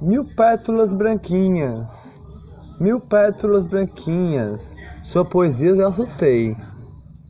Mil 0.00 0.24
pétalas 0.36 0.92
branquinhas, 0.92 2.18
mil 2.80 3.00
pétalas 3.00 3.66
branquinhas, 3.66 4.74
sua 5.02 5.24
poesia 5.24 5.70
eu 5.70 5.92
soltei. 5.92 6.56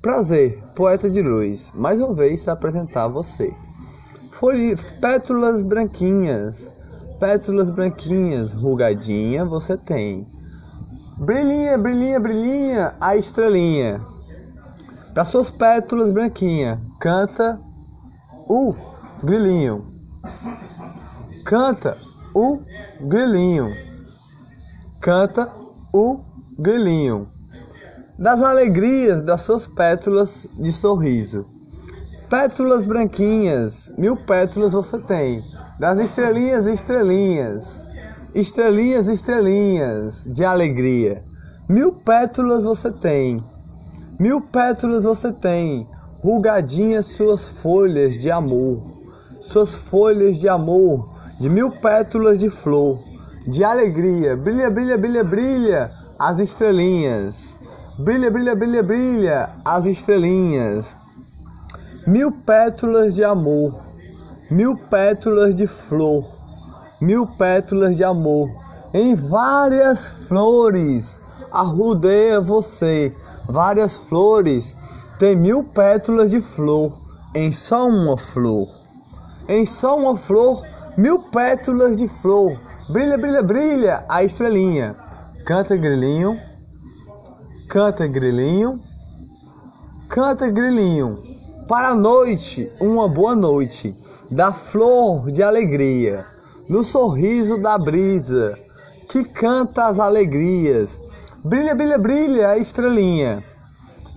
Prazer, 0.01 0.63
poeta 0.75 1.09
de 1.09 1.21
luz, 1.23 1.71
mais 1.75 2.01
uma 2.01 2.15
vez 2.15 2.41
se 2.41 2.51
apresentar 2.51 3.05
a 3.05 3.09
você. 3.09 3.55
Folhe, 4.31 4.75
pétalas 5.01 5.63
branquinhas, 5.63 6.71
pétalas 7.21 7.71
branquinhas, 7.71 8.53
rugadinha 8.53 9.45
você 9.45 9.77
tem. 9.77 10.27
Brilhinha, 11.19 11.79
brilhinha, 11.79 12.19
brilhinha, 12.19 12.95
a 13.01 13.17
estrelinha. 13.17 14.01
Para 15.15 15.25
suas 15.25 15.51
pétalas 15.51 16.11
branquinha, 16.11 16.81
canta 16.99 17.59
o 18.49 18.75
grilinho. 19.23 19.85
Canta 21.45 21.99
o 22.33 22.61
grilinho. 23.01 23.75
Canta 25.01 25.51
o 25.93 26.21
grilinho. 26.59 27.27
Das 28.17 28.41
alegrias 28.41 29.23
das 29.23 29.43
suas 29.43 29.67
pétalas 29.67 30.47
de 30.57 30.71
sorriso. 30.71 31.45
Pétalas 32.31 32.87
branquinhas, 32.87 33.93
mil 33.99 34.17
pétalas 34.17 34.73
você 34.73 34.99
tem. 35.01 35.43
Das 35.81 35.99
estrelinhas, 35.99 36.65
estrelinhas. 36.67 37.81
Estrelinhas, 38.35 39.09
estrelinhas 39.09 40.23
de 40.25 40.45
alegria. 40.45 41.23
Mil 41.69 41.93
pétalas 41.93 42.63
você 42.63 42.93
tem. 42.93 43.43
Mil 44.19 44.41
pétalas 44.41 45.03
você 45.03 45.33
tem. 45.33 45.89
Rugadinhas 46.21 47.07
suas 47.07 47.49
folhas 47.49 48.15
de 48.15 48.31
amor. 48.31 48.79
Suas 49.41 49.75
folhas 49.75 50.39
de 50.39 50.49
amor 50.49 51.12
de 51.43 51.49
mil 51.49 51.73
pétalas 51.73 52.39
de 52.39 52.49
flor, 52.49 53.03
de 53.49 53.65
alegria. 53.65 54.37
Brilha, 54.37 54.71
brilha, 54.71 54.97
brilha, 54.97 55.25
brilha 55.25 55.91
as 56.17 56.39
estrelinhas. 56.39 57.57
Brilha, 57.99 58.31
brilha, 58.31 58.55
brilha, 58.55 58.81
brilha 58.81 59.51
as 59.65 59.85
estrelinhas. 59.85 60.97
Mil 62.07 62.31
pétalas 62.31 63.17
de 63.17 63.25
amor, 63.25 63.75
mil 64.53 64.77
pétalas 64.89 65.57
de 65.57 65.67
flor, 65.67 66.25
mil 67.01 67.27
pétalas 67.27 67.97
de 67.97 68.05
amor. 68.05 68.49
Em 68.95 69.17
várias 69.17 70.07
flores 70.29 71.19
arrudeia 71.51 72.41
você, 72.41 73.13
várias 73.49 73.97
flores. 73.97 74.77
Tem 75.19 75.35
mil 75.35 75.65
pétalas 75.65 76.31
de 76.31 76.41
flor 76.41 76.97
em 77.35 77.51
só 77.51 77.89
uma 77.89 78.17
flor. 78.17 78.69
Em 79.49 79.67
só 79.67 79.99
uma 79.99 80.17
flor 80.17 80.71
mil 80.97 81.19
pétalas 81.19 81.97
de 81.97 82.09
flor. 82.09 82.59
Brilha, 82.91 83.17
brilha, 83.17 83.43
brilha 83.43 84.05
a 84.09 84.23
estrelinha. 84.23 84.95
Canta 85.47 85.77
grilinho, 85.77 86.39
canta 87.69 88.07
grilinho, 88.07 88.79
canta 90.09 90.51
grilinho. 90.51 91.19
Para 91.69 91.89
a 91.89 91.95
noite, 91.95 92.71
uma 92.81 93.09
boa 93.09 93.35
noite, 93.35 93.95
da 94.31 94.53
flor 94.53 95.31
de 95.31 95.43
alegria, 95.43 96.25
no 96.69 96.85
sorriso 96.85 97.61
da 97.63 97.79
brisa, 97.79 98.59
que 99.09 99.25
canta 99.25 99.87
as 99.87 99.99
alegrias. 99.99 101.01
Brilha, 101.45 101.75
brilha, 101.75 101.99
brilha 101.99 102.49
a 102.51 102.59
estrelinha. 102.59 103.43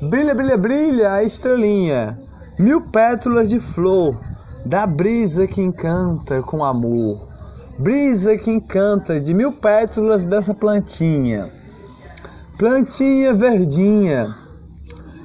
Brilha, 0.01 0.35
brilha, 0.35 0.57
brilha 0.57 1.13
a 1.13 1.23
estrelinha. 1.23 2.17
Mil 2.59 2.81
pétalas 2.89 3.49
de 3.49 3.59
flor 3.59 4.19
da 4.65 4.87
brisa 4.87 5.45
que 5.45 5.61
encanta 5.61 6.41
com 6.41 6.63
amor, 6.63 7.19
brisa 7.77 8.35
que 8.35 8.49
encanta 8.49 9.19
de 9.19 9.31
mil 9.31 9.51
pétalas 9.53 10.23
dessa 10.23 10.55
plantinha, 10.55 11.51
plantinha 12.57 13.31
verdinha 13.35 14.35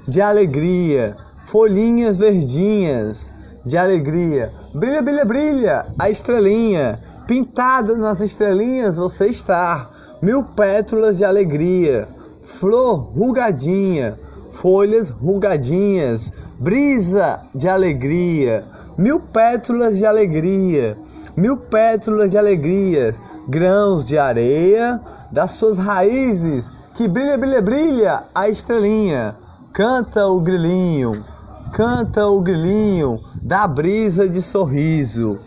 de 0.07 0.21
alegria, 0.21 1.17
folhinhas 1.47 2.19
verdinhas 2.19 3.31
de 3.65 3.79
alegria, 3.79 4.53
brilha, 4.75 5.01
brilha, 5.01 5.25
brilha 5.25 5.87
a 5.99 6.11
estrelinha, 6.11 6.99
pintado 7.27 7.97
nas 7.97 8.21
estrelinhas 8.21 8.97
você 8.97 9.27
está, 9.29 9.89
mil 10.21 10.45
pétalas 10.45 11.17
de 11.17 11.25
alegria, 11.25 12.07
flor 12.45 13.11
rugadinha, 13.17 14.19
folhas 14.51 15.09
rugadinhas, 15.09 16.31
brisa 16.59 17.41
de 17.55 17.67
alegria 17.67 18.67
mil 19.01 19.19
pétalas 19.19 19.97
de 19.97 20.05
alegria, 20.05 20.95
mil 21.35 21.57
pétalas 21.57 22.31
de 22.33 22.37
alegrias, 22.37 23.17
grãos 23.49 24.07
de 24.07 24.19
areia 24.19 25.01
das 25.33 25.53
suas 25.53 25.79
raízes, 25.79 26.67
que 26.95 27.09
brilha, 27.09 27.39
brilha, 27.39 27.63
brilha 27.63 28.23
a 28.35 28.51
estrelinha, 28.51 29.35
canta 29.73 30.27
o 30.27 30.39
grilinho, 30.39 31.25
canta 31.73 32.27
o 32.27 32.43
grilinho 32.43 33.19
da 33.43 33.67
brisa 33.67 34.29
de 34.29 34.43
sorriso, 34.43 35.39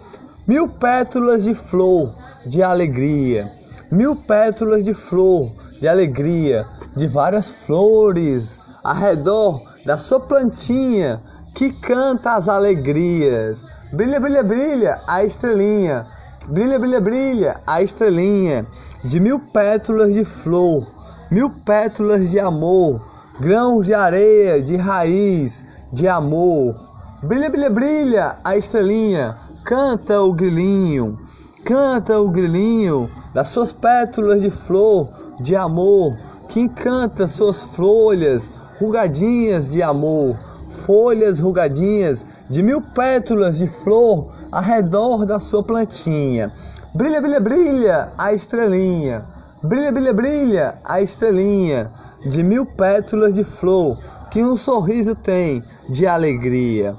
mil 0.48 0.68
pétalas 0.68 1.44
de 1.44 1.54
flor 1.54 2.12
de 2.48 2.64
alegria, 2.64 3.52
mil 3.92 4.16
pétalas 4.16 4.84
de 4.84 4.96
flor 4.96 5.52
de 5.80 5.88
alegria, 5.88 6.66
de 6.98 7.08
várias 7.08 7.52
flores 7.52 8.60
ao 8.84 8.96
redor 8.96 9.62
da 9.86 9.96
sua 9.96 10.22
plantinha 10.22 11.22
que 11.54 11.72
canta 11.72 12.34
as 12.34 12.48
alegrias. 12.48 13.60
Brilha, 13.94 14.20
brilha, 14.20 14.44
brilha 14.44 15.02
a 15.08 15.24
estrelinha. 15.24 16.08
Brilha, 16.48 16.80
brilha, 16.80 17.00
brilha 17.00 17.62
a 17.68 17.82
estrelinha. 17.82 18.66
De 19.04 19.20
mil 19.20 19.40
pétalas 19.40 20.14
de 20.14 20.26
flor, 20.26 20.86
mil 21.30 21.50
pétalas 21.64 22.32
de 22.32 22.40
amor, 22.40 23.02
grãos 23.40 23.86
de 23.86 23.94
areia, 23.94 24.62
de 24.62 24.76
raiz, 24.78 25.64
de 25.92 26.08
amor. 26.08 26.74
Brilha, 27.22 27.50
brilha, 27.50 27.70
brilha 27.70 28.36
a 28.44 28.58
estrelinha. 28.58 29.38
Canta 29.64 30.22
o 30.22 30.34
grilinho, 30.34 31.20
canta 31.64 32.20
o 32.20 32.30
grilinho 32.30 33.10
das 33.34 33.50
suas 33.50 33.72
pétalas 33.72 34.42
de 34.42 34.50
flor, 34.50 35.10
de 35.40 35.56
amor, 35.56 36.18
que 36.50 36.60
encanta 36.60 37.28
suas 37.28 37.62
folhas 37.62 38.52
rugadinhas 38.80 39.70
de 39.70 39.82
amor 39.82 40.36
folhas 40.74 41.40
rugadinhas 41.40 42.26
de 42.50 42.62
mil 42.62 42.82
pétalas 42.82 43.58
de 43.58 43.68
flor 43.68 44.28
ao 44.52 44.62
redor 44.62 45.26
da 45.26 45.40
sua 45.40 45.64
plantinha. 45.64 46.52
Brilha, 46.94 47.22
brilha, 47.22 47.40
brilha 47.40 48.12
a 48.18 48.34
estrelinha. 48.34 49.26
Brilha, 49.64 49.92
brilha, 49.92 50.14
brilha 50.14 50.76
a 50.84 51.02
estrelinha 51.02 51.90
de 52.26 52.44
mil 52.44 52.66
pétalas 52.66 53.34
de 53.34 53.44
flor 53.44 53.98
que 54.30 54.44
um 54.44 54.58
sorriso 54.58 55.16
tem 55.16 55.64
de 55.90 56.06
alegria. 56.06 56.96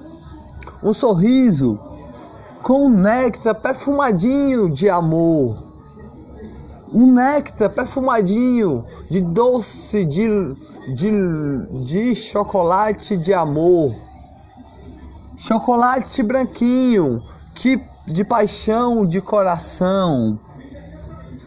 Um 0.83 0.95
sorriso 0.95 1.79
com 2.63 2.87
um 2.87 2.89
néctar 2.89 3.55
perfumadinho 3.55 4.71
de 4.73 4.89
amor. 4.89 5.63
Um 6.93 7.13
néctar 7.13 7.71
perfumadinho 7.71 8.85
de 9.11 9.21
doce 9.21 10.05
de 10.05 10.29
de, 10.89 11.11
de 11.83 12.15
chocolate 12.15 13.17
de 13.17 13.33
amor, 13.33 13.95
chocolate 15.39 16.23
branquinho, 16.23 17.23
que 17.55 17.81
de 18.07 18.25
paixão 18.25 19.07
de 19.07 19.21
coração, 19.21 20.39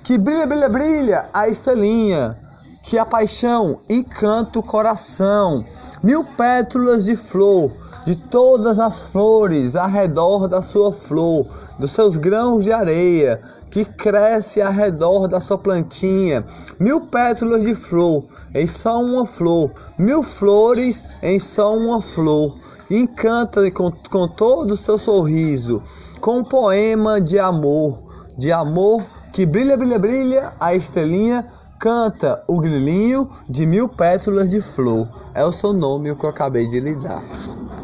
que 0.03 0.17
brilha, 0.17 0.47
brilha, 0.47 0.69
brilha 0.69 1.29
a 1.33 1.47
estrelinha, 1.47 2.35
que 2.83 2.97
a 2.97 3.05
paixão 3.05 3.79
encanta 3.89 4.59
o 4.59 4.63
coração, 4.63 5.63
mil 6.01 6.23
pétalas 6.23 7.05
de 7.05 7.15
flor, 7.15 7.71
de 8.05 8.15
todas 8.15 8.79
as 8.79 8.99
flores 8.99 9.75
ao 9.75 9.89
redor 9.89 10.47
da 10.47 10.61
sua 10.61 10.93
flor, 10.93 11.45
dos 11.77 11.91
seus 11.91 12.17
grãos 12.17 12.63
de 12.63 12.71
areia, 12.71 13.41
que 13.69 13.83
cresce 13.83 14.61
ao 14.61 14.71
redor 14.71 15.27
da 15.27 15.39
sua 15.39 15.57
plantinha, 15.57 16.45
mil 16.79 17.01
pétalas 17.01 17.63
de 17.63 17.75
flor 17.75 18.23
em 18.53 18.67
só 18.67 19.01
uma 19.01 19.25
flor, 19.25 19.69
mil 19.97 20.23
flores 20.23 21.03
em 21.21 21.39
só 21.39 21.75
uma 21.75 22.01
flor. 22.01 22.57
Encanta 22.89 23.69
com, 23.71 23.91
com 24.09 24.27
todo 24.27 24.71
o 24.71 24.77
seu 24.77 24.97
sorriso, 24.97 25.81
com 26.21 26.39
um 26.39 26.43
poema 26.43 27.19
de 27.19 27.37
amor, 27.37 28.01
de 28.37 28.51
amor 28.51 29.03
que 29.33 29.45
brilha, 29.45 29.77
brilha, 29.77 29.99
brilha, 29.99 30.53
a 30.59 30.73
estrelinha 30.73 31.45
canta 31.79 32.43
o 32.47 32.59
grilinho 32.59 33.29
de 33.47 33.65
mil 33.65 33.87
pétalas 33.87 34.49
de 34.49 34.61
flor. 34.61 35.07
É 35.33 35.43
o 35.45 35.51
seu 35.51 35.73
nome 35.73 36.15
que 36.15 36.25
eu 36.25 36.29
acabei 36.29 36.67
de 36.67 36.79
lhe 36.79 36.95
dar. 36.95 37.21